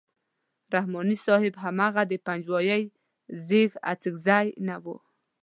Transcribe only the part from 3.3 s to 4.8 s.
زېږ اڅکزی نه